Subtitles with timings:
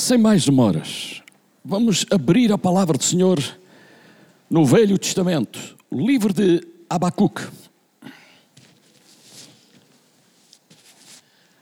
[0.00, 1.22] Sem mais demoras,
[1.62, 3.38] vamos abrir a palavra do Senhor
[4.48, 7.42] no Velho Testamento, o livro de Abacuque.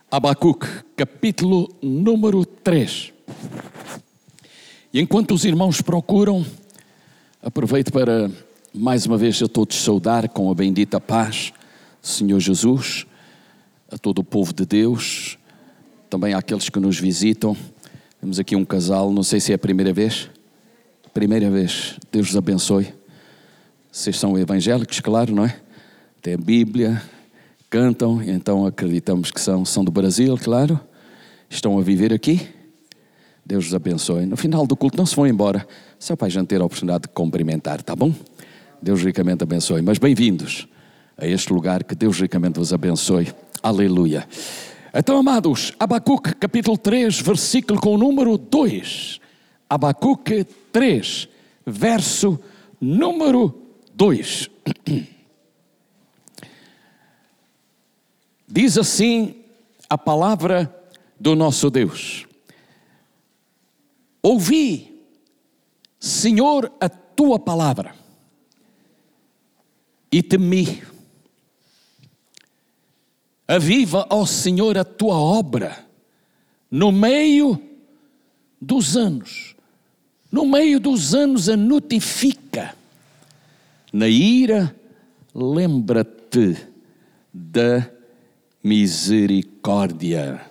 [0.09, 3.13] Abacuque, capítulo número 3.
[4.95, 6.47] E enquanto os irmãos procuram,
[7.43, 8.31] aproveito para
[8.73, 11.53] mais uma vez a todos saudar com a bendita paz
[12.01, 13.05] do Senhor Jesus,
[13.91, 15.37] a todo o povo de Deus,
[16.09, 17.57] também àqueles que nos visitam.
[18.21, 20.29] Temos aqui um casal, não sei se é a primeira vez.
[21.15, 22.93] Primeira vez, Deus os abençoe.
[23.93, 25.57] Vocês são evangélicos, claro, não é?
[26.21, 27.01] Tem a Bíblia,
[27.71, 30.81] cantam, então acreditamos que são, são do Brasil, claro.
[31.49, 32.41] Estão a viver aqui.
[33.47, 34.27] Deus os abençoe.
[34.27, 35.67] No final do culto, não se vão embora,
[36.17, 38.13] para a gente ter a oportunidade de cumprimentar, tá bom?
[38.83, 39.81] Deus ricamente abençoe.
[39.81, 40.67] Mas bem-vindos
[41.17, 43.29] a este lugar, que Deus ricamente vos abençoe.
[43.63, 44.27] Aleluia.
[44.95, 49.21] Então, amados, Abacuque capítulo 3, versículo com o número 2.
[49.69, 51.29] Abacuque 3,
[51.67, 52.41] verso
[52.81, 53.63] número
[53.95, 54.49] 2.
[58.49, 59.45] Diz assim
[59.91, 60.75] a palavra
[61.21, 62.27] do nosso Deus:
[64.23, 65.05] Ouvi,
[66.01, 67.95] Senhor, a tua palavra
[70.11, 70.83] e temi.
[73.49, 75.89] Aviva, ó Senhor, a tua obra
[76.71, 77.61] no meio
[78.61, 79.57] dos anos.
[80.31, 82.77] No meio dos anos a notifica.
[83.91, 84.75] Na ira,
[85.35, 86.57] lembra-te
[87.33, 87.91] da
[88.63, 90.43] misericórdia.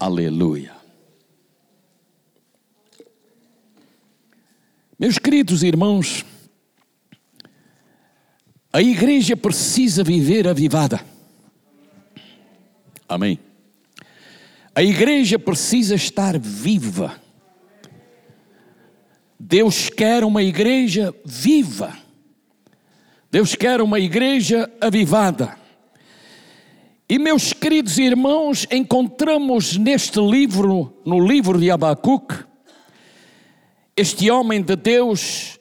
[0.00, 0.72] Aleluia.
[4.98, 6.24] Meus queridos irmãos,
[8.72, 11.04] a igreja precisa viver avivada.
[13.08, 13.38] Amém.
[14.74, 17.20] A igreja precisa estar viva.
[19.38, 21.96] Deus quer uma igreja viva.
[23.30, 25.56] Deus quer uma igreja avivada.
[27.08, 32.44] E meus queridos irmãos, encontramos neste livro, no livro de Abacuque,
[33.96, 35.60] este homem de Deus,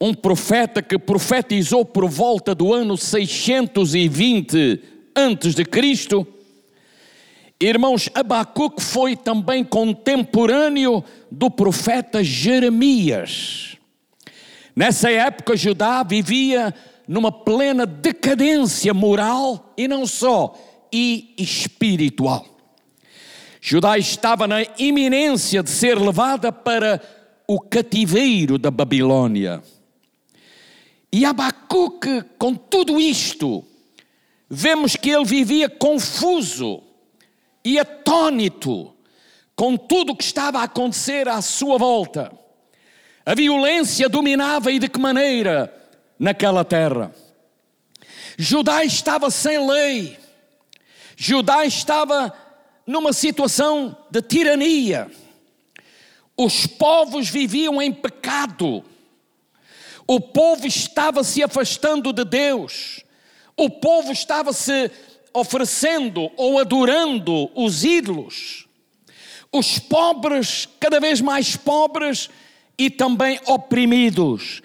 [0.00, 4.82] um profeta que profetizou por volta do ano 620
[5.16, 6.26] antes de Cristo.
[7.60, 13.76] Irmãos, Abacuque foi também contemporâneo do profeta Jeremias.
[14.76, 16.72] Nessa época, Judá vivia
[17.08, 20.54] numa plena decadência moral e não só,
[20.92, 22.46] e espiritual.
[23.60, 27.02] Judá estava na iminência de ser levada para
[27.48, 29.64] o cativeiro da Babilônia.
[31.12, 33.64] E Abacuque, com tudo isto,
[34.48, 36.84] vemos que ele vivia confuso
[37.68, 38.94] e atônito
[39.54, 42.32] com tudo o que estava a acontecer à sua volta.
[43.26, 45.70] A violência dominava e de que maneira
[46.18, 47.14] naquela terra?
[48.38, 50.16] Judá estava sem lei,
[51.14, 52.32] Judá estava
[52.86, 55.10] numa situação de tirania,
[56.36, 58.82] os povos viviam em pecado,
[60.06, 63.04] o povo estava se afastando de Deus,
[63.56, 64.90] o povo estava se
[65.32, 68.66] oferecendo ou adorando os ídolos,
[69.52, 72.28] os pobres cada vez mais pobres
[72.76, 74.62] e também oprimidos.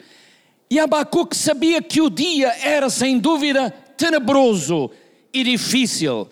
[0.69, 4.89] E Abacuque sabia que o dia era sem dúvida tenebroso
[5.33, 6.27] e difícil.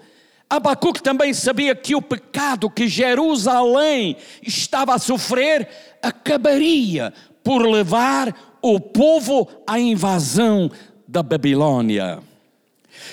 [0.50, 5.68] Abacuque também sabia que o pecado que Jerusalém estava a sofrer
[6.02, 7.14] acabaria
[7.44, 10.70] por levar o povo à invasão
[11.08, 12.20] da Babilônia.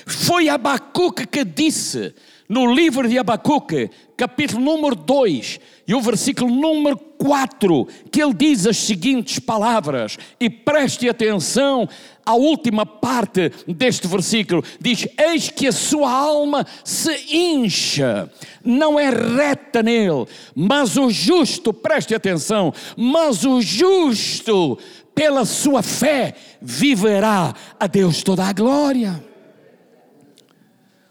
[0.06, 2.14] Foi Abacuque que disse
[2.48, 8.66] no livro de Abacuque, capítulo número 2, e o versículo número 4, que ele diz
[8.66, 11.86] as seguintes palavras, e preste atenção
[12.24, 18.30] à última parte deste versículo: diz: Eis que a sua alma se incha,
[18.64, 24.78] não é reta nele, mas o justo, preste atenção, mas o justo,
[25.14, 29.27] pela sua fé, viverá a Deus toda a glória.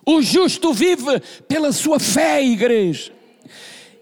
[0.07, 1.19] O justo vive
[1.49, 3.11] pela sua fé, igreja.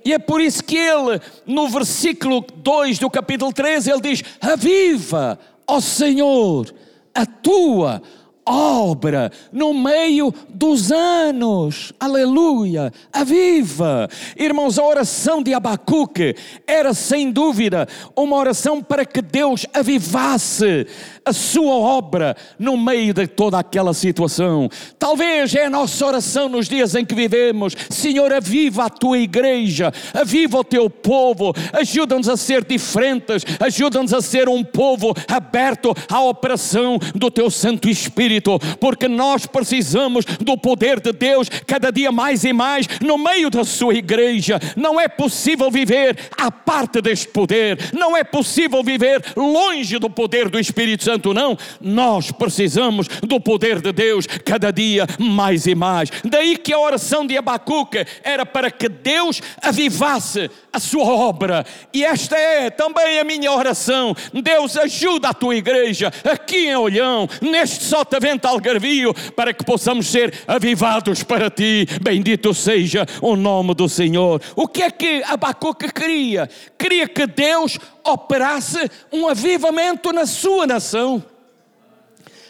[0.06, 5.40] E é por isso que ele, no versículo 2 do capítulo 13, ele diz: Aviva,
[5.68, 6.72] ó Senhor,
[7.12, 8.04] a tua
[8.46, 11.92] obra no meio dos anos.
[12.00, 12.94] Aleluia!
[13.12, 14.07] Aviva!
[14.38, 16.36] Irmãos, a oração de Abacuque
[16.68, 20.86] era sem dúvida uma oração para que Deus avivasse
[21.25, 24.69] a sua obra no meio de toda aquela situação.
[25.00, 27.75] Talvez é a nossa oração nos dias em que vivemos.
[27.89, 34.22] Senhor, aviva a tua igreja, aviva o teu povo, ajuda-nos a ser diferentes, ajuda-nos a
[34.22, 41.00] ser um povo aberto à operação do teu Santo Espírito, porque nós precisamos do poder
[41.00, 44.60] de Deus cada dia mais e mais no meio da sua igreja.
[44.75, 50.50] Não é possível viver à parte deste poder, não é possível viver longe do poder
[50.50, 51.58] do Espírito Santo Santo, não.
[51.80, 56.10] Nós precisamos do poder de Deus cada dia mais e mais.
[56.24, 61.66] Daí que a oração de Abacuque era para que Deus avivasse a sua obra.
[61.94, 64.14] E esta é também a minha oração.
[64.34, 70.34] Deus ajuda a tua igreja aqui em Olhão, neste Sotavento Algarvio, para que possamos ser
[70.46, 71.88] avivados para ti.
[72.02, 74.42] Bendito seja o nome do Senhor.
[74.56, 76.50] O que é que Abacuque queria?
[76.78, 81.24] Queria que Deus operasse um avivamento na sua nação.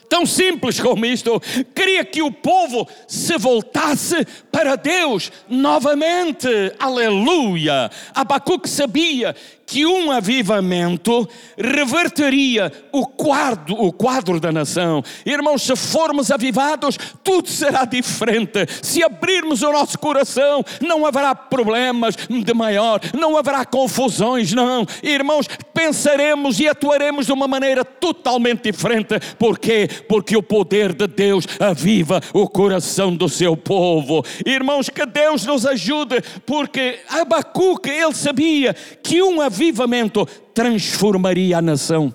[0.07, 1.42] Tão simples como isto,
[1.74, 6.48] queria que o povo se voltasse para Deus novamente.
[6.80, 7.90] Aleluia!
[8.13, 9.36] Abacuque sabia
[9.66, 11.28] que um avivamento
[11.58, 15.04] reverteria o quadro, o quadro da nação.
[15.26, 18.66] Irmãos, se formos avivados, tudo será diferente.
[18.82, 24.86] Se abrirmos o nosso coração, não haverá problemas de maior, não haverá confusões, não.
[25.02, 29.20] Irmãos, pensaremos e atuaremos de uma maneira totalmente diferente.
[29.40, 29.90] Por quê?
[30.08, 34.24] Porque o poder de Deus aviva o coração do seu povo.
[34.46, 41.62] Irmãos, que Deus nos ajude, porque Abacuque, ele sabia que um avivamento avivamento transformaria a
[41.62, 42.13] nação.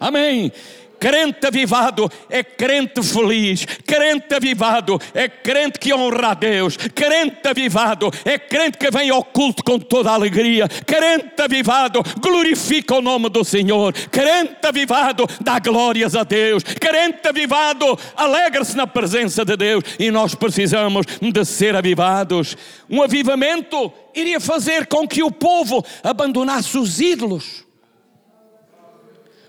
[0.00, 0.50] Amém.
[1.04, 8.10] Crente avivado é crente feliz, crente avivado é crente que honra a Deus, crente avivado
[8.24, 13.28] é crente que vem ao culto com toda a alegria, crente avivado glorifica o nome
[13.28, 19.84] do Senhor, crente avivado dá glórias a Deus, crente avivado alegra-se na presença de Deus
[19.98, 22.56] e nós precisamos de ser avivados.
[22.88, 27.63] Um avivamento iria fazer com que o povo abandonasse os ídolos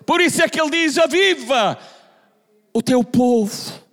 [0.05, 1.77] por isso é que ele diz: Aviva
[2.73, 3.85] o teu povo.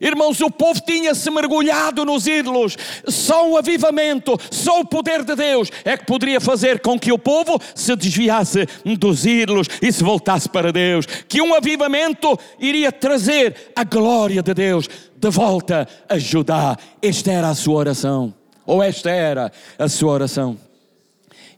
[0.00, 2.76] Irmãos, o povo tinha-se mergulhado nos ídolos.
[3.08, 7.18] Só o avivamento, só o poder de Deus é que poderia fazer com que o
[7.18, 8.66] povo se desviasse
[8.98, 11.06] dos ídolos e se voltasse para Deus.
[11.06, 16.76] Que um avivamento iria trazer a glória de Deus de volta a Judá.
[17.00, 18.34] Esta era a sua oração.
[18.66, 20.58] Ou esta era a sua oração.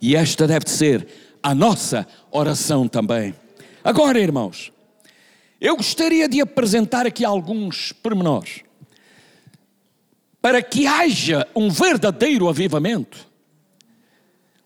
[0.01, 1.07] E esta deve ser
[1.43, 3.35] a nossa oração também.
[3.89, 4.71] Agora, irmãos,
[5.59, 8.61] eu gostaria de apresentar aqui alguns pormenores.
[10.43, 13.27] Para que haja um verdadeiro avivamento,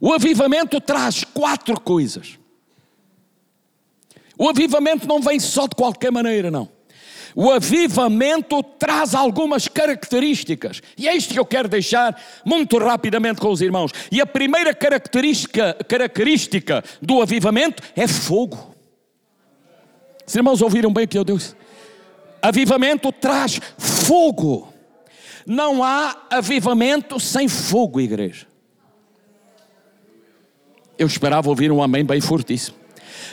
[0.00, 2.36] o avivamento traz quatro coisas.
[4.36, 6.68] O avivamento não vem só de qualquer maneira, não.
[7.32, 13.52] O avivamento traz algumas características, e é isto que eu quero deixar muito rapidamente com
[13.52, 13.92] os irmãos.
[14.10, 18.71] E a primeira característica, característica do avivamento é fogo.
[20.32, 21.54] Os irmãos ouviram bem o que eu disse?
[22.40, 24.72] Avivamento traz fogo.
[25.44, 28.46] Não há avivamento sem fogo, igreja.
[30.96, 32.78] Eu esperava ouvir um amém bem fortíssimo.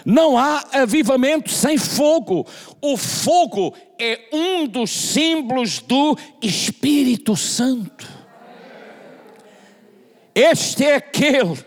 [0.04, 2.46] Não há avivamento sem fogo.
[2.82, 8.06] O fogo é um dos símbolos do Espírito Santo.
[10.36, 11.58] Este é aquele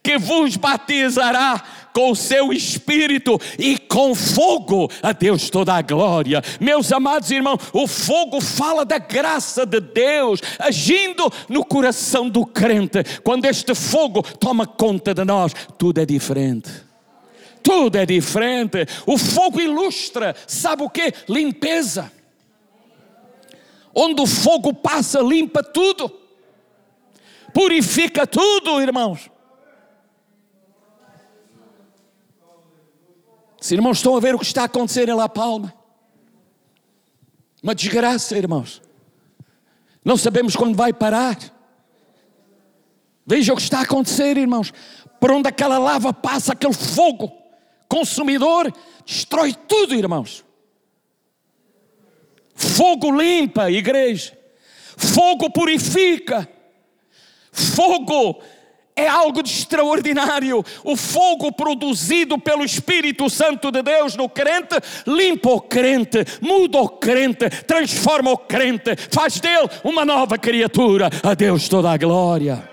[0.00, 6.42] que vos batizará com o seu espírito e com fogo a Deus toda a glória.
[6.60, 13.04] Meus amados irmãos, o fogo fala da graça de Deus agindo no coração do crente.
[13.22, 16.68] Quando este fogo toma conta de nós, tudo é diferente.
[17.62, 18.78] Tudo é diferente.
[19.06, 21.14] O fogo ilustra, sabe o que?
[21.28, 22.10] Limpeza.
[23.94, 26.12] Onde o fogo passa, limpa tudo,
[27.52, 29.30] purifica tudo, irmãos.
[33.72, 35.72] Irmãos estão a ver o que está a acontecer em La Palma,
[37.62, 38.82] uma desgraça, irmãos.
[40.04, 41.38] Não sabemos quando vai parar.
[43.26, 44.70] Veja o que está a acontecer, irmãos.
[45.18, 47.32] Por onde aquela lava passa, aquele fogo
[47.88, 48.70] consumidor,
[49.06, 50.44] destrói tudo, irmãos.
[52.54, 54.36] Fogo limpa, igreja.
[54.96, 56.48] Fogo purifica.
[57.50, 58.42] Fogo
[58.96, 60.64] é algo de extraordinário.
[60.84, 66.88] O fogo produzido pelo Espírito Santo de Deus no crente limpa o crente, muda o
[66.88, 71.10] crente, transforma o crente, faz dele uma nova criatura.
[71.22, 72.70] A Deus toda a glória.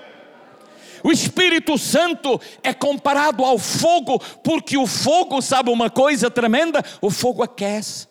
[1.03, 6.83] O Espírito Santo é comparado ao fogo, porque o fogo, sabe uma coisa tremenda?
[7.01, 8.07] O fogo aquece.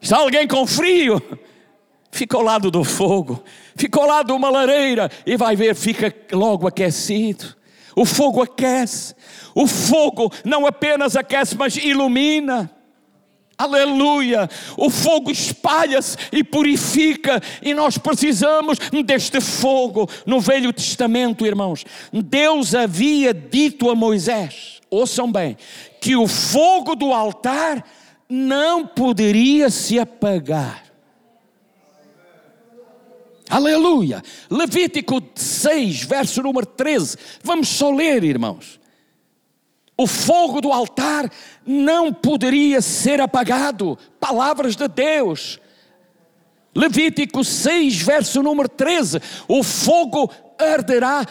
[0.00, 1.20] Está alguém com frio?
[2.10, 3.42] Fica ao lado do fogo,
[4.00, 7.54] ao lado de uma lareira e vai ver, fica logo aquecido.
[7.94, 9.14] O fogo aquece.
[9.54, 12.70] O fogo não apenas aquece, mas ilumina.
[13.60, 14.48] Aleluia!
[14.78, 20.08] O fogo espalha-se e purifica, e nós precisamos deste fogo.
[20.24, 25.58] No Velho Testamento, irmãos, Deus havia dito a Moisés, ouçam bem,
[26.00, 27.84] que o fogo do altar
[28.26, 30.89] não poderia se apagar.
[33.50, 34.22] Aleluia!
[34.48, 37.16] Levítico 6, verso número 13.
[37.42, 38.78] Vamos só ler, irmãos.
[39.96, 41.30] O fogo do altar
[41.66, 43.98] não poderia ser apagado.
[44.18, 45.60] Palavras de Deus.
[46.74, 51.26] Levítico 6, verso número 13: O fogo arderá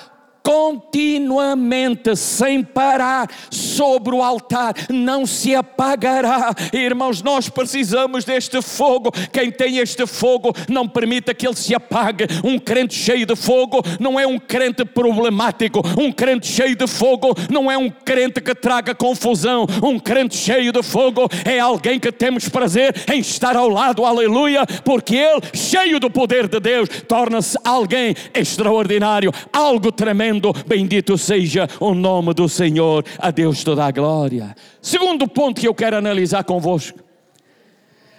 [0.50, 6.56] continuamente, sem parar, sobre o altar, não se apagará.
[6.74, 9.12] Irmãos, nós precisamos deste fogo.
[9.32, 12.26] Quem tem este fogo, não permita que ele se apague.
[12.44, 15.84] Um crente cheio de fogo não é um crente problemático.
[15.96, 19.68] Um crente cheio de fogo não é um crente que traga confusão.
[19.84, 24.66] Um crente cheio de fogo é alguém que temos prazer em estar ao lado, aleluia,
[24.84, 31.94] porque ele, cheio do poder de Deus, torna-se alguém extraordinário, algo tremendo bendito seja o
[31.94, 34.56] nome do Senhor, a Deus toda a glória.
[34.82, 37.00] Segundo ponto que eu quero analisar convosco.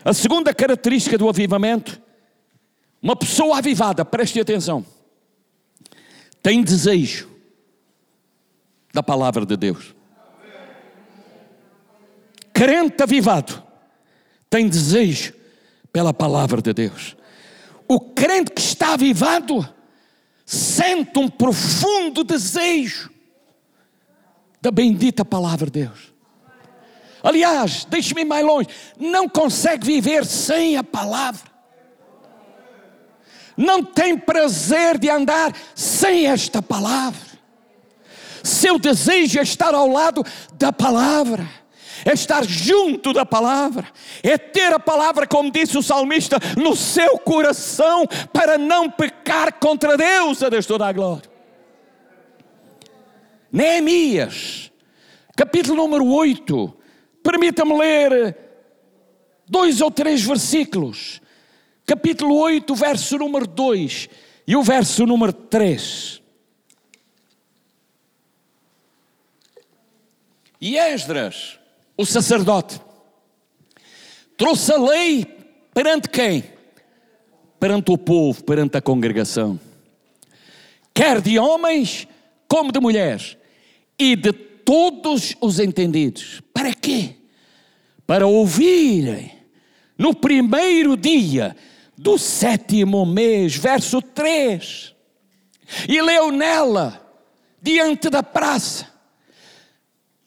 [0.05, 2.01] A segunda característica do avivamento,
[3.03, 4.85] uma pessoa avivada, preste atenção,
[6.43, 7.29] tem desejo
[8.93, 9.95] da palavra de Deus.
[12.53, 13.63] Crente avivado
[14.49, 15.33] tem desejo
[15.93, 17.17] pela palavra de Deus.
[17.89, 19.69] O crente que está avivado
[20.51, 23.09] sente um profundo desejo
[24.61, 26.13] da bendita palavra de Deus.
[27.23, 31.49] Aliás, deixe-me mais longe, não consegue viver sem a palavra.
[33.57, 37.31] Não tem prazer de andar sem esta palavra.
[38.43, 41.49] Seu desejo é estar ao lado da palavra
[42.05, 43.87] é estar junto da palavra,
[44.23, 49.97] é ter a palavra, como disse o salmista, no seu coração, para não pecar contra
[49.97, 51.31] Deus, a Deus toda a glória.
[53.53, 54.71] Neemias,
[55.37, 56.77] capítulo número 8,
[57.23, 58.37] permita-me ler
[59.49, 61.21] dois ou três versículos.
[61.85, 64.09] Capítulo 8, verso número 2
[64.47, 66.21] e o verso número 3.
[70.61, 71.60] E Esdras,
[72.01, 72.81] o sacerdote,
[74.37, 75.27] trouxe a lei
[75.75, 76.43] perante quem?
[77.59, 79.61] Perante o povo, perante a congregação,
[80.95, 82.09] quer de homens
[82.49, 83.37] como de mulheres,
[83.99, 86.41] e de todos os entendidos.
[86.55, 87.17] Para quê?
[88.07, 89.31] Para ouvirem
[89.99, 91.55] no primeiro dia
[91.99, 94.95] do sétimo mês, verso 3,
[95.87, 97.07] e leu nela,
[97.61, 98.90] diante da praça,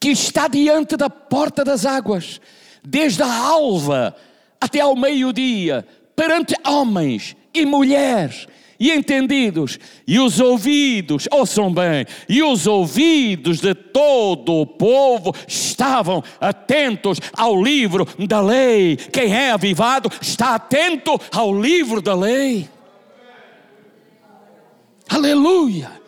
[0.04, 2.42] que está diante da porta das águas,
[2.84, 4.14] desde a alva
[4.60, 8.46] até ao meio-dia, perante homens e mulheres
[8.78, 16.22] e entendidos, e os ouvidos, ouçam bem, e os ouvidos de todo o povo estavam
[16.38, 18.98] atentos ao livro da lei.
[18.98, 22.68] Quem é avivado está atento ao livro da lei.
[25.08, 26.03] Aleluia!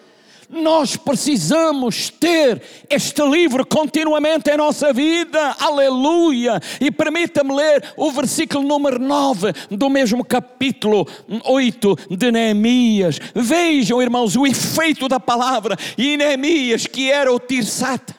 [0.56, 6.62] Nós precisamos ter este livro continuamente em nossa vida, aleluia.
[6.80, 11.06] E permita-me ler o versículo número 9 do mesmo capítulo
[11.44, 13.20] 8 de Neemias.
[13.36, 15.76] Vejam, irmãos, o efeito da palavra.
[15.98, 18.16] E Neemias, que era o Tirsata,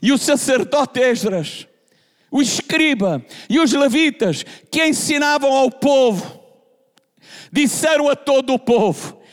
[0.00, 1.66] e o sacerdote Esdras,
[2.30, 6.40] o escriba e os levitas que ensinavam ao povo,
[7.52, 9.23] disseram a todo o povo: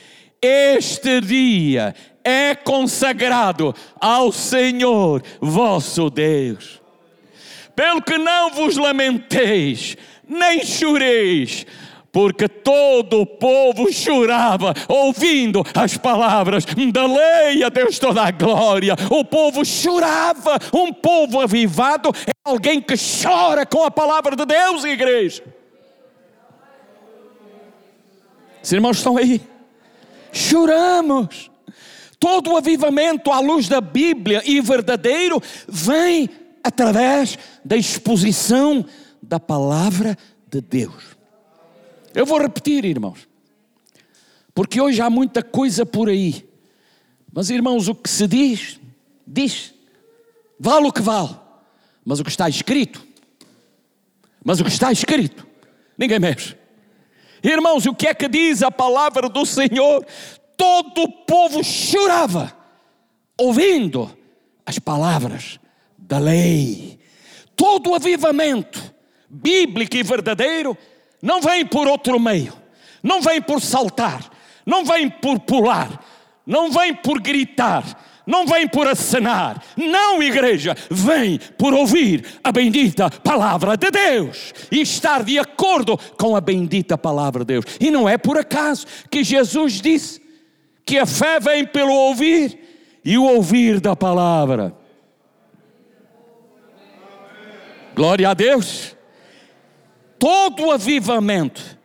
[0.41, 1.93] este dia
[2.23, 6.81] é consagrado ao Senhor vosso Deus.
[7.75, 9.95] Pelo que não vos lamenteis,
[10.27, 11.65] nem choreis,
[12.11, 18.95] porque todo o povo chorava ouvindo as palavras da lei a Deus toda a glória.
[19.09, 24.83] O povo chorava, um povo avivado é alguém que chora com a palavra de Deus,
[24.83, 25.43] igreja.
[28.61, 29.50] Os irmãos estão aí.
[30.31, 31.51] Choramos.
[32.19, 36.29] Todo o avivamento à luz da Bíblia e verdadeiro vem
[36.63, 38.85] através da exposição
[39.21, 40.17] da palavra
[40.49, 41.17] de Deus.
[42.13, 43.27] Eu vou repetir, irmãos,
[44.53, 46.47] porque hoje há muita coisa por aí.
[47.33, 48.79] Mas, irmãos, o que se diz,
[49.25, 49.73] diz,
[50.59, 51.35] vale o que vale,
[52.03, 53.05] mas o que está escrito,
[54.43, 55.47] mas o que está escrito,
[55.97, 56.60] ninguém mexe.
[57.43, 60.05] Irmãos, o que é que diz a palavra do Senhor?
[60.61, 62.55] todo o povo chorava,
[63.35, 64.15] ouvindo
[64.63, 65.59] as palavras
[65.97, 66.99] da lei.
[67.55, 68.93] Todo o avivamento
[69.27, 70.77] bíblico e verdadeiro
[71.19, 72.53] não vem por outro meio,
[73.01, 74.29] não vem por saltar,
[74.63, 76.05] não vem por pular,
[76.45, 77.83] não vem por gritar,
[78.25, 84.81] não vem por acenar, não, igreja, vem por ouvir a bendita palavra de Deus e
[84.81, 87.65] estar de acordo com a bendita palavra de Deus.
[87.79, 90.21] E não é por acaso que Jesus disse:
[90.85, 92.59] que a fé vem pelo ouvir
[93.03, 94.75] e o ouvir da palavra.
[97.95, 98.95] Glória a Deus.
[100.17, 101.77] Todo avivamento,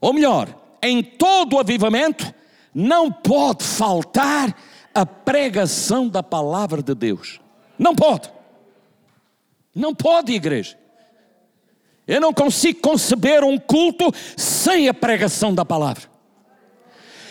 [0.00, 0.48] ou melhor,
[0.82, 2.32] em todo o avivamento,
[2.74, 4.54] não pode faltar
[4.94, 7.40] a pregação da palavra de Deus.
[7.78, 8.30] Não pode.
[9.74, 10.78] Não pode, igreja.
[12.06, 16.10] Eu não consigo conceber um culto sem a pregação da palavra.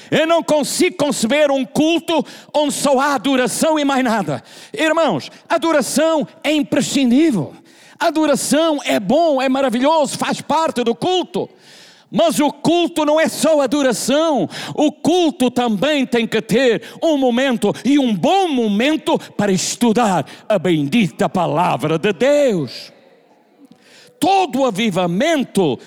[0.09, 4.43] Eu não consigo conceber um culto onde só há adoração e mais nada.
[4.73, 7.53] Irmãos, adoração é imprescindível.
[7.97, 11.49] Adoração é bom, é maravilhoso, faz parte do culto.
[12.11, 17.73] Mas o culto não é só adoração, o culto também tem que ter um momento
[17.85, 22.91] e um bom momento para estudar a bendita palavra de Deus.
[24.19, 25.79] Todo avivamento,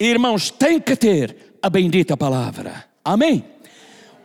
[0.00, 2.86] irmãos, tem que ter a bendita palavra.
[3.04, 3.44] Amém?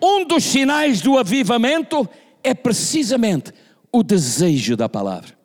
[0.01, 2.09] Um dos sinais do avivamento
[2.41, 3.51] é precisamente
[3.91, 5.41] o desejo da palavra.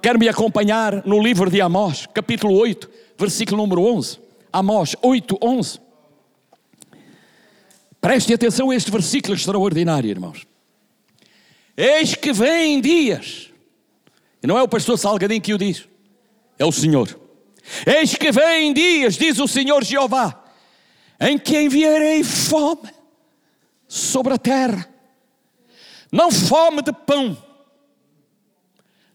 [0.00, 4.20] Quer me acompanhar no livro de Amós, capítulo 8, versículo número 11?
[4.52, 5.80] Amós 8, 11.
[8.00, 10.46] Preste atenção a este versículo extraordinário, irmãos.
[11.76, 13.50] Eis que vem dias,
[14.42, 15.88] e não é o pastor Salgadinho que o diz,
[16.58, 17.18] é o Senhor.
[17.86, 20.44] Eis que vem dias, diz o Senhor Jeová,
[21.20, 22.90] em que enviarei fome
[23.86, 24.88] sobre a terra,
[26.10, 27.40] não fome de pão,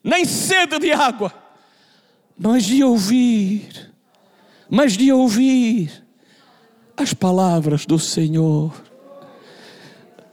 [0.04, 1.34] nem sede de água,
[2.38, 3.92] mas de ouvir,
[4.70, 6.04] mas de ouvir
[6.96, 8.74] as palavras do Senhor.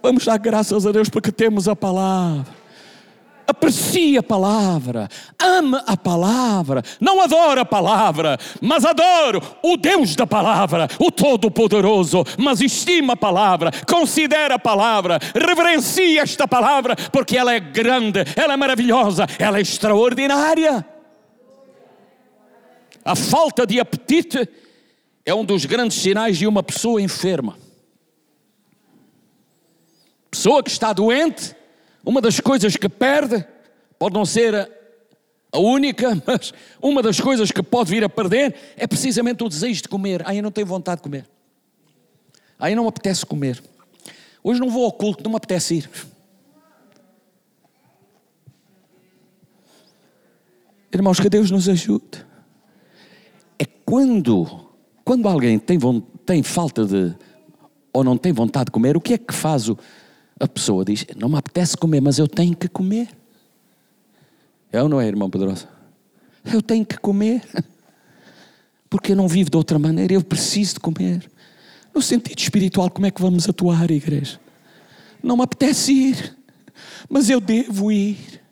[0.02, 2.64] Vamos dar graças a Deus porque temos a palavra
[3.46, 10.26] aprecie a palavra, ame a palavra, não adora a palavra, mas adoro o Deus da
[10.26, 17.54] palavra, o Todo-Poderoso, mas estima a palavra, considera a palavra, reverencia esta palavra, porque ela
[17.54, 20.93] é grande, ela é maravilhosa, ela é extraordinária.
[23.04, 24.48] A falta de apetite
[25.24, 27.58] é um dos grandes sinais de uma pessoa enferma.
[30.30, 31.54] Pessoa que está doente
[32.04, 33.44] uma das coisas que perde,
[33.98, 34.70] pode não ser
[35.50, 39.82] a única, mas uma das coisas que pode vir a perder é precisamente o desejo
[39.82, 40.22] de comer.
[40.26, 41.26] Aí não tenho vontade de comer.
[42.58, 43.62] Aí não apetece comer.
[44.42, 45.90] Hoje não vou ao culto, não me apetece ir.
[50.92, 52.24] Irmãos, que Deus nos ajude.
[53.94, 54.48] Quando,
[55.04, 55.78] quando alguém tem,
[56.26, 57.14] tem falta de,
[57.92, 59.78] ou não tem vontade de comer, o que é que faz o,
[60.40, 63.09] a pessoa diz: Não me apetece comer, mas eu tenho que comer.
[64.72, 65.68] É ou não é, irmão Pedrosa?
[66.44, 67.44] Eu tenho que comer.
[68.90, 71.30] Porque eu não vivo de outra maneira, eu preciso de comer.
[71.94, 74.40] No sentido espiritual, como é que vamos atuar, igreja?
[75.22, 76.37] Não me apetece ir,
[77.09, 78.42] mas eu devo ir.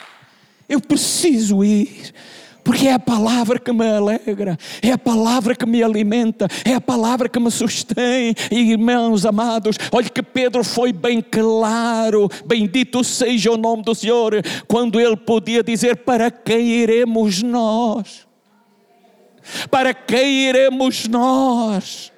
[0.68, 2.14] Eu preciso ir
[2.64, 6.80] porque é a palavra que me alegra, é a palavra que me alimenta, é a
[6.80, 8.34] palavra que me sustém.
[8.50, 14.34] E, irmãos amados, olhe que Pedro foi bem claro, bendito seja o nome do Senhor,
[14.68, 18.26] quando ele podia dizer: Para quem iremos nós?
[19.70, 22.11] Para quem iremos nós?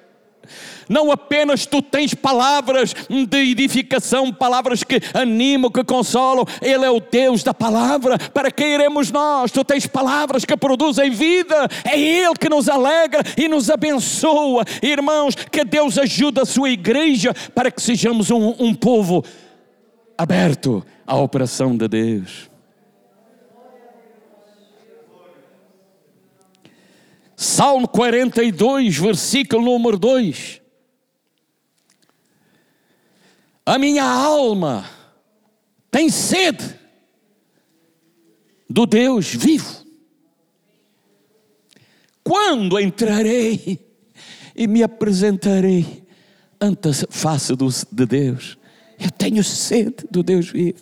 [0.89, 6.45] Não apenas tu tens palavras de edificação, palavras que animam, que consolam.
[6.61, 8.17] Ele é o Deus da palavra.
[8.17, 9.51] Para quem iremos nós?
[9.51, 11.67] Tu tens palavras que produzem vida.
[11.83, 14.63] É Ele que nos alegra e nos abençoa.
[14.81, 19.23] Irmãos, que Deus ajude a sua igreja para que sejamos um, um povo
[20.17, 22.49] aberto à operação de Deus.
[27.35, 30.64] Salmo 42, versículo número 2.
[33.75, 34.89] A minha alma
[35.91, 36.79] tem sede
[38.69, 39.83] do Deus vivo.
[42.23, 43.85] Quando entrarei
[44.55, 46.07] e me apresentarei
[46.61, 47.53] ante a face
[47.91, 48.57] de Deus,
[48.97, 50.81] eu tenho sede do Deus vivo.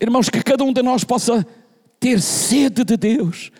[0.00, 1.44] Irmãos, que cada um de nós possa
[1.98, 3.50] ter sede de Deus,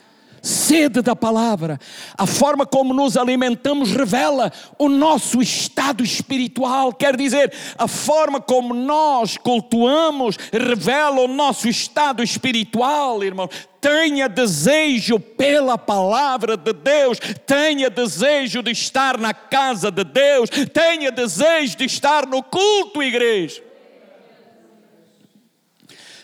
[0.43, 1.79] sede da palavra.
[2.19, 8.75] A forma como nos alimentamos revela o nosso estado espiritual, quer dizer, a forma como
[8.75, 13.49] nós cultuamos revela o nosso estado espiritual, irmão.
[13.81, 21.11] Tenha desejo pela palavra de Deus, tenha desejo de estar na casa de Deus, tenha
[21.11, 23.72] desejo de estar no culto, igreja.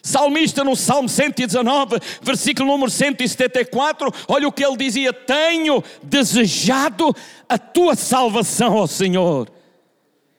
[0.09, 7.15] Salmista no Salmo 119, versículo número 174, olha o que ele dizia: Tenho desejado
[7.47, 9.51] a tua salvação, ó Senhor,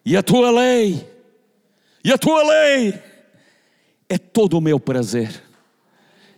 [0.03, 1.07] e a tua lei,
[2.03, 2.99] e a tua lei
[4.09, 5.43] é todo o meu prazer.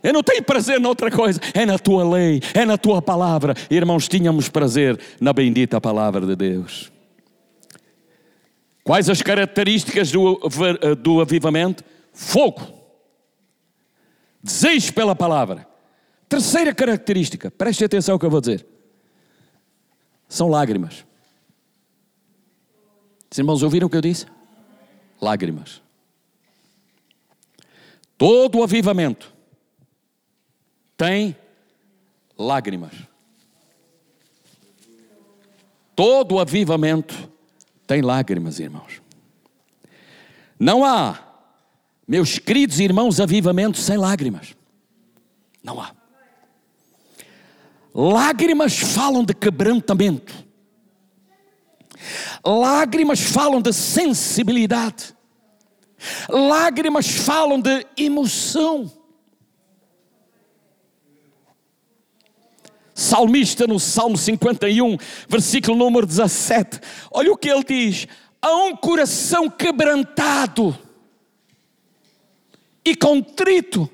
[0.02, 3.54] Eu não tenho prazer noutra coisa, é na tua lei, é na tua palavra.
[3.70, 6.92] Irmãos, tínhamos prazer na bendita palavra de Deus.
[8.84, 10.40] Quais as características do,
[10.98, 11.84] do avivamento?
[12.12, 12.81] Fogo
[14.42, 15.68] Desejo pela palavra.
[16.28, 18.66] Terceira característica, preste atenção ao que eu vou dizer.
[20.28, 21.04] São lágrimas.
[23.30, 24.26] Os irmãos ouviram o que eu disse?
[25.20, 25.80] Lágrimas.
[28.18, 29.32] Todo o avivamento
[30.96, 31.36] tem
[32.38, 32.92] lágrimas.
[35.94, 37.30] Todo o avivamento
[37.86, 39.02] tem lágrimas, irmãos.
[40.58, 41.31] Não há
[42.06, 44.54] meus queridos irmãos, avivamento sem lágrimas.
[45.62, 45.92] Não há.
[47.94, 50.32] Lágrimas falam de quebrantamento.
[52.44, 55.14] Lágrimas falam de sensibilidade.
[56.28, 58.90] Lágrimas falam de emoção.
[62.94, 64.96] Salmista no Salmo 51,
[65.28, 66.80] versículo número 17.
[67.10, 68.06] Olha o que ele diz:
[68.40, 70.76] Há um coração quebrantado
[72.84, 73.88] e contrito,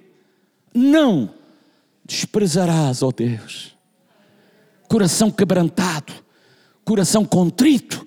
[0.72, 1.34] não
[2.04, 3.76] desprezarás, ó Deus.
[4.88, 6.12] Coração quebrantado,
[6.84, 8.06] coração contrito,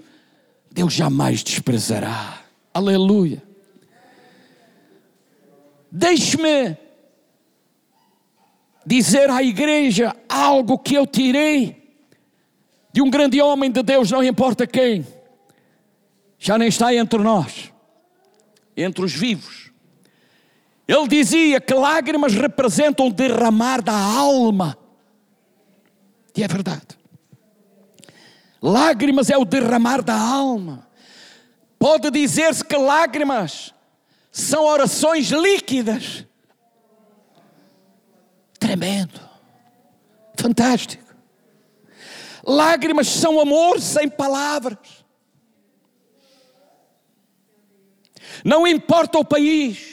[0.72, 2.42] Deus jamais desprezará.
[2.74, 3.44] Aleluia.
[5.92, 6.78] Deixe-me
[8.86, 11.82] dizer à igreja algo que eu tirei
[12.94, 15.06] de um grande homem de Deus, não importa quem,
[16.38, 17.72] já nem está entre nós,
[18.76, 19.71] entre os vivos.
[20.92, 24.78] Ele dizia que lágrimas representam o derramar da alma.
[26.36, 27.00] E é verdade.
[28.62, 30.86] Lágrimas é o derramar da alma.
[31.80, 33.74] Pode dizer-se que lágrimas
[34.34, 36.26] são orações líquidas.
[38.60, 39.18] Tremendo.
[40.36, 41.16] Fantástico.
[42.46, 45.06] Lágrimas são amor sem palavras.
[48.44, 49.91] Não importa o país,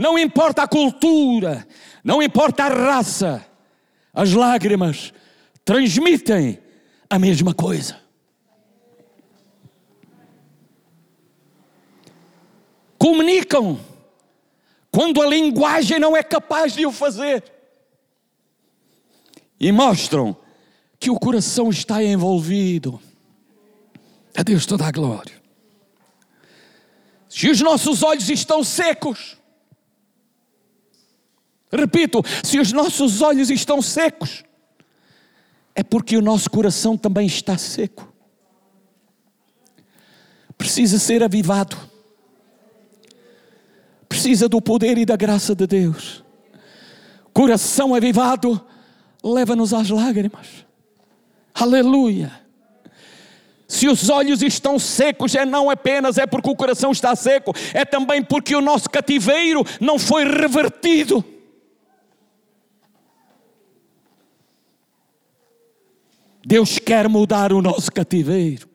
[0.00, 1.68] não importa a cultura,
[2.02, 3.46] não importa a raça,
[4.14, 5.12] as lágrimas
[5.62, 6.58] transmitem
[7.10, 8.00] a mesma coisa.
[12.96, 13.78] Comunicam
[14.90, 17.44] quando a linguagem não é capaz de o fazer.
[19.60, 20.34] E mostram
[20.98, 22.98] que o coração está envolvido.
[24.34, 25.38] A Deus toda a glória.
[27.28, 29.38] Se os nossos olhos estão secos,
[31.72, 34.44] Repito, se os nossos olhos estão secos,
[35.74, 38.12] é porque o nosso coração também está seco.
[40.58, 41.76] Precisa ser avivado.
[44.08, 46.24] Precisa do poder e da graça de Deus.
[47.32, 48.60] Coração avivado
[49.22, 50.66] leva-nos às lágrimas.
[51.54, 52.32] Aleluia.
[53.68, 57.84] Se os olhos estão secos, é não apenas é porque o coração está seco, é
[57.84, 61.24] também porque o nosso cativeiro não foi revertido.
[66.44, 68.70] Deus quer mudar o nosso cativeiro.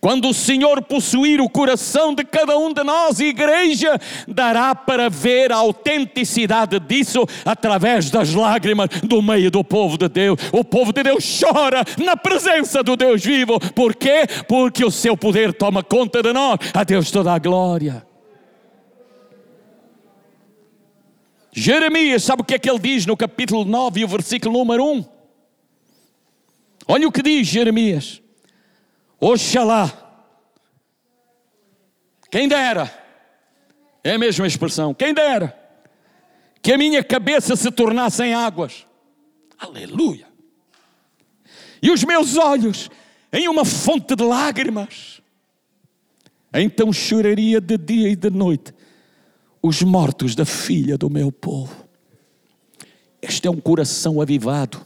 [0.00, 5.52] Quando o Senhor possuir o coração de cada um de nós, igreja, dará para ver
[5.52, 10.38] a autenticidade disso através das lágrimas do meio do povo de Deus.
[10.52, 13.58] O povo de Deus chora na presença do Deus vivo.
[13.74, 14.26] Por quê?
[14.48, 16.58] Porque o seu poder toma conta de nós.
[16.72, 18.06] A Deus toda a glória.
[21.52, 24.84] Jeremias, sabe o que é que ele diz no capítulo 9 e o versículo número
[24.84, 25.15] 1?
[26.86, 28.22] Olha o que diz Jeremias:
[29.20, 29.92] Oxalá
[32.30, 32.92] Quem dera,
[34.04, 35.66] é a mesma expressão, quem dera
[36.62, 38.86] que a minha cabeça se tornasse em águas.
[39.58, 40.26] Aleluia!
[41.80, 42.90] E os meus olhos
[43.32, 45.20] em uma fonte de lágrimas.
[46.52, 48.74] Então choraria de dia e de noite
[49.62, 51.86] os mortos da filha do meu povo.
[53.20, 54.84] Este é um coração avivado.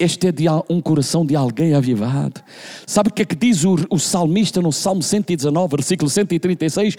[0.00, 0.32] Este é
[0.70, 2.42] um coração de alguém avivado.
[2.86, 6.96] Sabe o que é que diz o, o salmista no Salmo 119, versículo 136?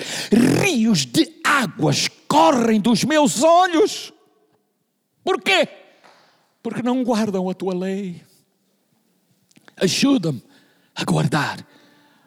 [0.62, 4.14] Rios de águas correm dos meus olhos.
[5.24, 5.68] Por quê?
[6.62, 8.22] Porque não guardam a tua lei.
[9.78, 10.44] Ajuda-me
[10.94, 11.66] a guardar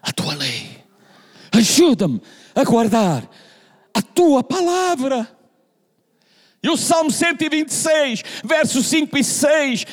[0.02, 0.82] a tua lei.
[1.52, 2.20] Ajuda-me
[2.52, 3.30] a guardar
[3.94, 5.30] a tua palavra.
[6.60, 9.86] E o Salmo 126, versos 5 e 6,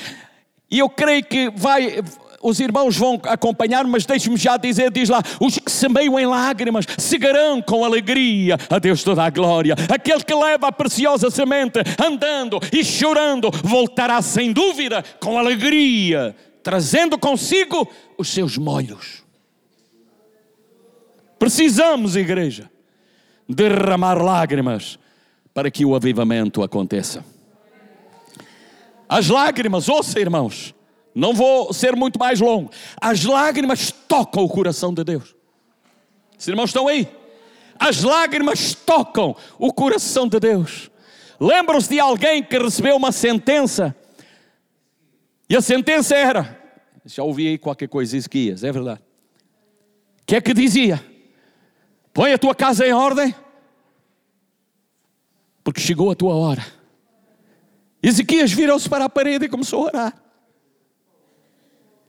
[0.71, 2.01] e eu creio que vai,
[2.41, 6.85] os irmãos vão acompanhar, mas deixe-me já dizer, diz lá, os que semeiam em lágrimas
[6.97, 9.75] seguirão com alegria a Deus toda a glória.
[9.89, 17.17] Aquele que leva a preciosa semente andando e chorando, voltará sem dúvida com alegria, trazendo
[17.17, 19.21] consigo os seus molhos.
[21.37, 22.69] Precisamos, igreja,
[23.49, 24.97] derramar lágrimas
[25.53, 27.25] para que o avivamento aconteça.
[29.11, 30.73] As lágrimas, ouça irmãos,
[31.13, 32.71] não vou ser muito mais longo.
[32.95, 35.35] As lágrimas tocam o coração de Deus.
[36.39, 37.05] Os irmãos estão aí?
[37.77, 40.89] As lágrimas tocam o coração de Deus.
[41.37, 43.93] Lembram-se de alguém que recebeu uma sentença?
[45.49, 46.57] E a sentença era:
[47.03, 49.01] já ouvi aí qualquer coisa, Ezequias, é verdade.
[50.21, 51.05] O que é que dizia?
[52.13, 53.35] Põe a tua casa em ordem,
[55.65, 56.80] porque chegou a tua hora.
[58.01, 60.23] Ezequias virou-se para a parede e começou a orar.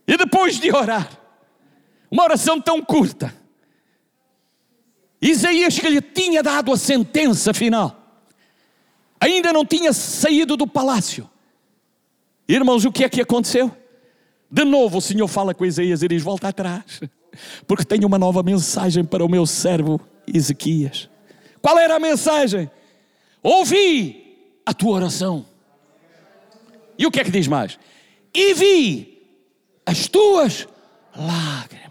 [0.06, 1.10] E depois de orar,
[2.10, 3.34] uma oração tão curta,
[5.20, 7.96] Isaías que lhe tinha dado a sentença final,
[9.20, 11.30] ainda não tinha saído do palácio.
[12.48, 13.70] Irmãos, o que é que aconteceu?
[14.50, 17.00] De novo o Senhor fala com Isaías e diz: Volta atrás,
[17.66, 21.08] porque tenho uma nova mensagem para o meu servo Ezequias.
[21.60, 22.68] Qual era a mensagem?
[23.40, 25.46] Ouvi a tua oração.
[27.02, 27.80] E o que é que diz mais?
[28.32, 29.26] E vi
[29.84, 30.68] as tuas
[31.16, 31.81] lágrimas.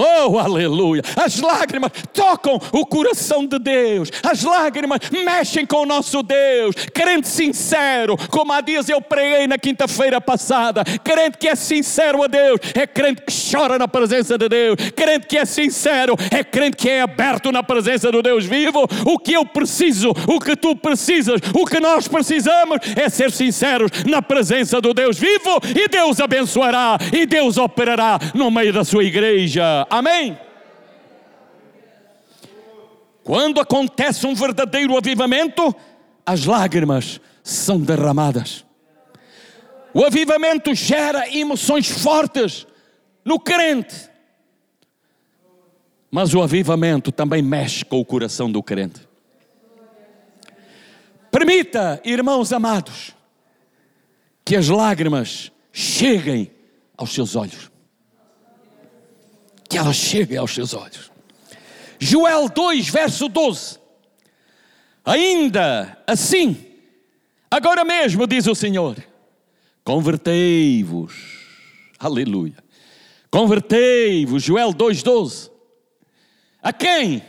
[0.00, 1.02] Oh, aleluia!
[1.16, 6.76] As lágrimas tocam o coração de Deus, as lágrimas mexem com o nosso Deus.
[6.94, 12.28] Crente sincero, como há dias eu preguei na quinta-feira passada, crente que é sincero a
[12.28, 16.76] Deus, é crente que chora na presença de Deus, crente que é sincero, é crente
[16.76, 18.86] que é aberto na presença do Deus vivo.
[19.04, 23.90] O que eu preciso, o que tu precisas, o que nós precisamos é ser sinceros
[24.06, 29.02] na presença do Deus vivo e Deus abençoará e Deus operará no meio da sua
[29.02, 29.87] igreja.
[29.90, 30.38] Amém?
[33.24, 35.74] Quando acontece um verdadeiro avivamento,
[36.24, 38.64] as lágrimas são derramadas.
[39.92, 42.66] O avivamento gera emoções fortes
[43.24, 44.08] no crente.
[46.10, 49.06] Mas o avivamento também mexe com o coração do crente.
[51.30, 53.14] Permita, irmãos amados,
[54.42, 56.50] que as lágrimas cheguem
[56.96, 57.70] aos seus olhos
[59.68, 61.10] que ela chegue aos seus olhos.
[61.98, 63.78] Joel 2, verso 12.
[65.04, 66.56] Ainda assim,
[67.50, 68.96] agora mesmo, diz o Senhor,
[69.84, 71.14] convertei-vos,
[71.98, 72.56] aleluia,
[73.30, 75.50] convertei-vos, Joel 2,12.
[76.62, 77.22] A quem?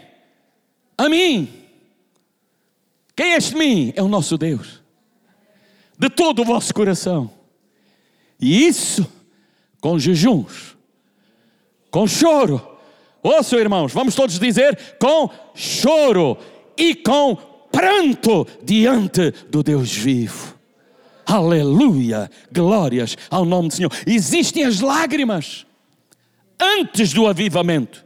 [0.97, 1.47] A mim.
[3.15, 3.93] Quem é este mim?
[3.95, 4.82] É o nosso Deus,
[5.97, 7.32] de todo o vosso coração,
[8.39, 9.10] e isso
[9.82, 10.68] com jejuns
[11.91, 12.62] com choro.
[13.21, 16.38] Ouçam, irmãos, vamos todos dizer com choro
[16.78, 17.36] e com
[17.71, 20.58] pranto diante do Deus vivo.
[21.25, 23.91] Aleluia, glórias ao nome do Senhor.
[24.08, 25.65] Existem as lágrimas
[26.60, 28.06] antes do avivamento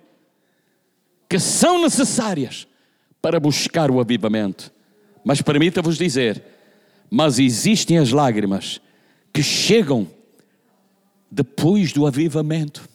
[1.29, 2.67] que são necessárias
[3.21, 4.71] para buscar o avivamento.
[5.23, 6.43] Mas permita-vos dizer,
[7.09, 8.81] mas existem as lágrimas
[9.31, 10.07] que chegam
[11.31, 12.87] depois do avivamento.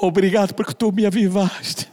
[0.00, 1.86] Obrigado porque tu me avivaste.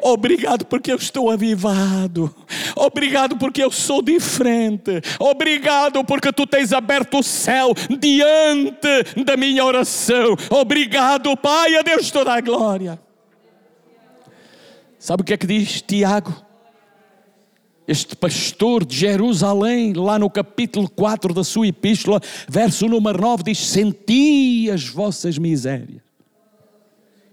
[0.00, 2.34] Obrigado porque eu estou avivado.
[2.74, 5.00] Obrigado porque eu sou diferente.
[5.20, 10.36] Obrigado porque tu tens aberto o céu diante da minha oração.
[10.50, 12.98] Obrigado, Pai, a Deus toda a glória.
[14.98, 16.34] Sabe o que é que diz Tiago?
[17.86, 23.58] Este pastor de Jerusalém, lá no capítulo 4 da sua epístola, verso número 9, diz:
[23.58, 26.01] Senti as vossas misérias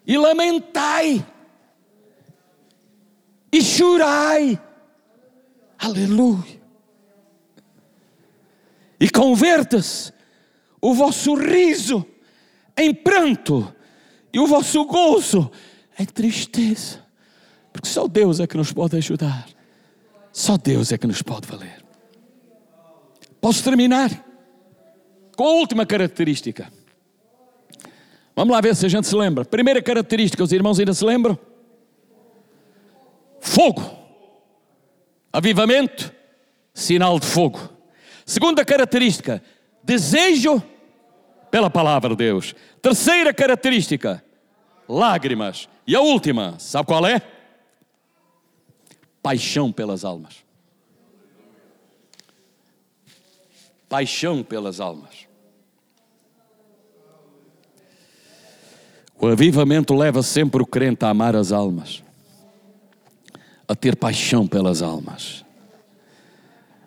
[0.09, 1.23] e lamentai,
[3.51, 4.59] e chorai.
[5.77, 6.59] Aleluia.
[8.99, 10.11] E converta-se
[10.81, 12.03] o vosso riso
[12.75, 13.71] em pranto
[14.33, 15.51] e o vosso gozo
[15.97, 17.05] em tristeza.
[17.71, 19.47] Porque só Deus é que nos pode ajudar.
[20.33, 21.85] Só Deus é que nos pode valer.
[23.39, 24.09] Posso terminar
[25.37, 26.78] com a última característica.
[28.39, 29.43] Vamos lá ver se a gente se lembra.
[29.43, 31.37] Primeira característica, os irmãos ainda se lembram?
[33.41, 33.81] Fogo.
[35.33, 36.09] Avivamento,
[36.73, 37.59] sinal de fogo.
[38.25, 39.43] Segunda característica,
[39.83, 40.63] desejo
[41.51, 42.55] pela palavra de Deus.
[42.81, 44.23] Terceira característica,
[44.87, 45.67] lágrimas.
[45.85, 47.21] E a última, sabe qual é?
[49.21, 50.45] Paixão pelas almas.
[53.89, 55.28] Paixão pelas almas.
[59.21, 62.01] O avivamento leva sempre o crente a amar as almas,
[63.67, 65.43] a ter paixão pelas almas.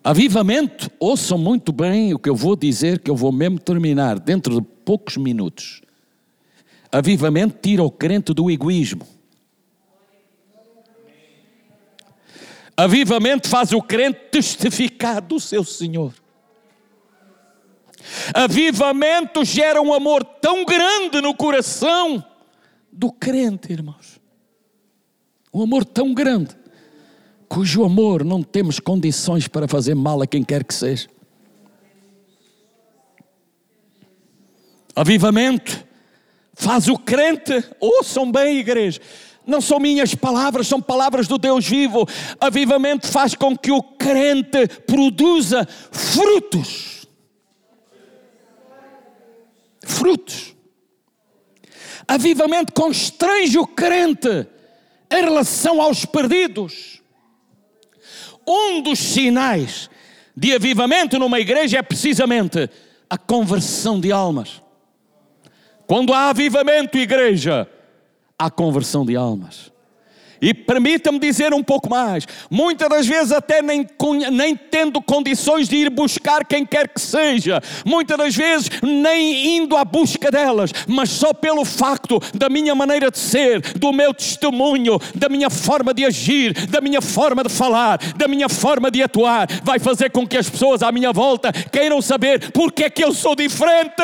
[0.03, 4.61] Avivamento, ouçam muito bem o que eu vou dizer, que eu vou mesmo terminar dentro
[4.61, 5.83] de poucos minutos.
[6.91, 9.07] Avivamento tira o crente do egoísmo.
[12.75, 16.15] Avivamento faz o crente testificar do seu Senhor.
[18.35, 22.25] Avivamento gera um amor tão grande no coração
[22.93, 24.21] do crente, irmãos.
[25.53, 26.57] Um amor tão grande,
[27.49, 31.09] cujo amor não temos condições para fazer mal a quem quer que seja.
[34.95, 35.85] Avivamento
[36.55, 39.01] faz o crente, ouçam bem, igreja,
[39.47, 42.07] não são minhas palavras, são palavras do Deus vivo.
[42.41, 47.02] Avivamento faz com que o crente produza frutos
[49.85, 50.55] frutos.
[52.07, 54.47] Avivamento constrange o crente
[55.11, 57.01] em relação aos perdidos.
[58.47, 59.89] Um dos sinais
[60.37, 62.69] de avivamento numa igreja é precisamente
[63.09, 64.63] a conversão de almas.
[65.87, 67.69] Quando há avivamento, igreja,
[68.39, 69.72] há conversão de almas.
[70.43, 73.87] E permita-me dizer um pouco mais: muitas das vezes, até nem,
[74.33, 79.77] nem tendo condições de ir buscar quem quer que seja, muitas das vezes nem indo
[79.77, 84.99] à busca delas, mas só pelo facto da minha maneira de ser, do meu testemunho,
[85.15, 89.47] da minha forma de agir, da minha forma de falar, da minha forma de atuar,
[89.63, 93.15] vai fazer com que as pessoas à minha volta queiram saber porque é que eu
[93.15, 94.03] sou diferente.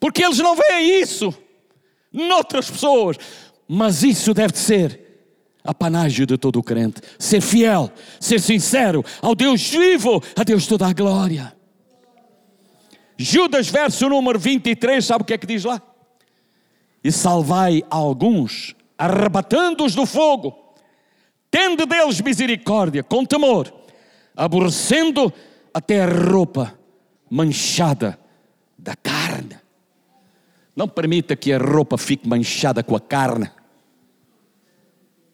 [0.00, 1.34] Porque eles não veem isso
[2.12, 3.16] noutras pessoas.
[3.66, 5.00] Mas isso deve ser
[5.64, 7.00] a panágio de todo crente.
[7.18, 11.54] Ser fiel, ser sincero ao Deus vivo, a Deus toda a glória.
[13.16, 15.80] Judas, verso número 23, sabe o que é que diz lá?
[17.04, 20.74] E salvai alguns, arrebatando-os do fogo,
[21.50, 23.72] tende deles misericórdia, com temor,
[24.36, 25.32] aborrecendo
[25.72, 26.76] até a roupa
[27.30, 28.18] manchada
[28.78, 29.61] da carne.
[30.74, 33.50] Não permita que a roupa fique manchada com a carne.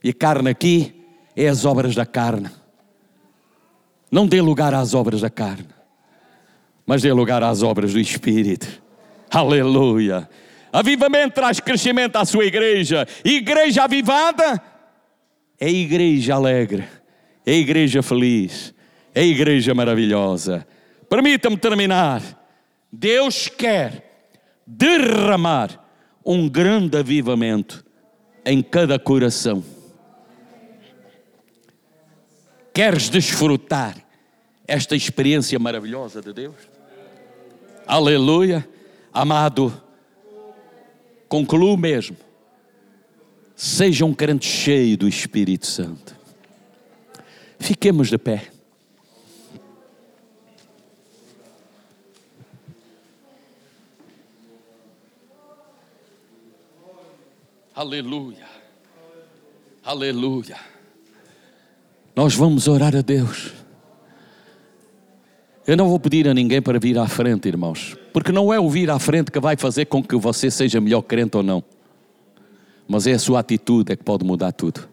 [0.02, 1.04] E a carne aqui
[1.36, 2.50] é as obras da carne.
[4.10, 5.68] Não dê lugar às obras da carne,
[6.86, 8.82] mas dê lugar às obras do Espírito.
[9.30, 10.28] Aleluia.
[10.72, 13.06] Avivamento traz crescimento à sua igreja.
[13.24, 14.60] Igreja avivada
[15.60, 16.84] é igreja alegre,
[17.44, 18.74] é igreja feliz,
[19.14, 20.66] é igreja maravilhosa.
[21.08, 22.22] Permita-me terminar.
[22.90, 24.07] Deus quer
[24.70, 25.82] derramar
[26.22, 27.82] um grande avivamento
[28.44, 29.64] em cada coração.
[32.74, 33.96] Queres desfrutar
[34.66, 36.54] esta experiência maravilhosa de Deus?
[37.86, 38.68] Aleluia.
[39.10, 39.72] Amado,
[41.28, 42.16] concluo mesmo.
[43.56, 46.14] Seja um crente cheio do Espírito Santo.
[47.58, 48.57] Fiquemos de pé.
[57.78, 58.44] Aleluia.
[59.84, 60.56] Aleluia.
[62.16, 63.52] Nós vamos orar a Deus.
[65.64, 68.68] Eu não vou pedir a ninguém para vir à frente, irmãos, porque não é o
[68.68, 71.62] vir à frente que vai fazer com que você seja melhor crente ou não,
[72.88, 74.88] mas é a sua atitude é que pode mudar tudo.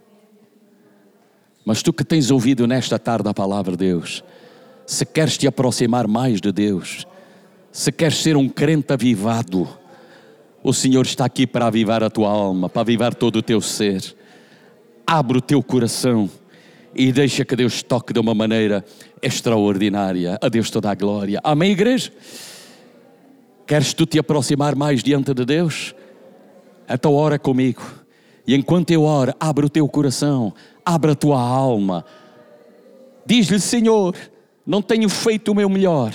[1.66, 4.24] Mas tu que tens ouvido nesta tarde a palavra de Deus,
[4.86, 7.08] se queres te aproximar mais de Deus,
[7.72, 9.68] se queres ser um crente avivado,
[10.66, 14.02] o Senhor está aqui para avivar a tua alma, para avivar todo o teu ser.
[15.06, 16.28] Abre o teu coração
[16.96, 18.84] e deixa que Deus toque de uma maneira
[19.22, 20.40] extraordinária.
[20.42, 21.40] A Deus toda a glória.
[21.44, 22.12] Amém, igreja?
[23.68, 25.94] Queres tu te aproximar mais diante de Deus?
[26.90, 27.84] Então ora comigo.
[28.48, 30.52] E enquanto eu oro, abre o teu coração,
[30.84, 32.04] abre a tua alma.
[33.24, 34.16] Diz-lhe, Senhor,
[34.66, 36.12] não tenho feito o meu melhor,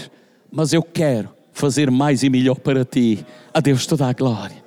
[0.51, 3.25] mas eu quero fazer mais e melhor para ti.
[3.53, 4.63] A Deus toda a glória.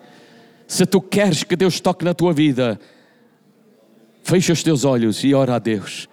[0.68, 2.80] Se tu queres que Deus toque na tua vida,
[4.24, 6.08] fecha os teus olhos e ora a Deus.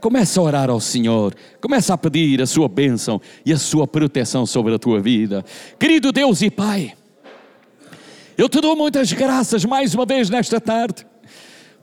[0.00, 4.46] Começa a orar ao Senhor, começa a pedir a sua bênção e a sua proteção
[4.46, 5.44] sobre a tua vida.
[5.78, 6.94] Querido Deus e Pai,
[8.36, 11.06] eu te dou muitas graças mais uma vez nesta tarde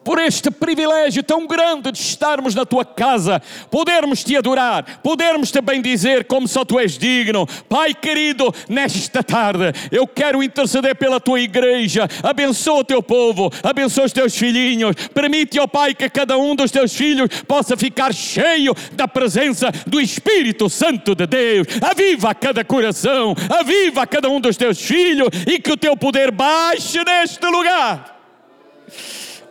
[0.03, 3.41] por este privilégio tão grande de estarmos na tua casa,
[3.71, 7.47] podermos te adorar, podermos te bendizer como só tu és digno.
[7.69, 12.07] Pai querido, nesta tarde eu quero interceder pela tua igreja.
[12.21, 14.95] Abençoa o teu povo, abençoa os teus filhinhos.
[15.13, 19.99] Permite, ó Pai, que cada um dos teus filhos possa ficar cheio da presença do
[19.99, 21.67] Espírito Santo de Deus.
[21.81, 27.03] Aviva cada coração, aviva cada um dos teus filhos e que o teu poder baixe
[27.03, 28.13] neste lugar.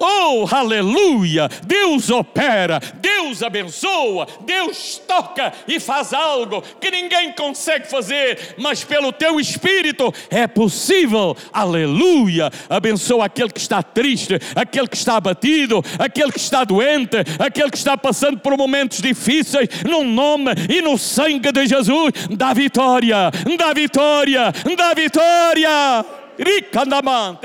[0.04, 1.48] Oh, aleluia!
[1.64, 9.12] Deus opera, Deus abençoa, Deus toca e faz algo que ninguém consegue fazer, mas pelo
[9.12, 11.36] teu espírito é possível.
[11.52, 12.50] Aleluia!
[12.68, 17.78] Abençoa aquele que está triste, aquele que está abatido, aquele que está doente, aquele que
[17.78, 23.72] está passando por momentos difíceis, no nome e no sangue de Jesus, dá vitória, dá
[23.72, 26.04] vitória, dá vitória.
[26.38, 27.38] Rica Naman,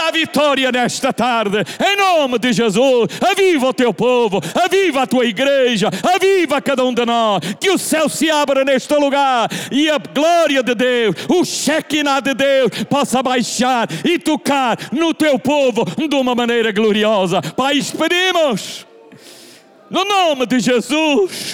[0.00, 3.06] Dá vitória nesta tarde, em nome de Jesus.
[3.20, 7.42] Aviva o teu povo, aviva a tua igreja, aviva cada um de nós.
[7.60, 12.32] Que o céu se abra neste lugar e a glória de Deus, o Shekinah de
[12.32, 17.42] Deus, possa baixar e tocar no teu povo de uma maneira gloriosa.
[17.42, 18.86] Pai, pedimos,
[19.90, 21.48] no nome de Jesus.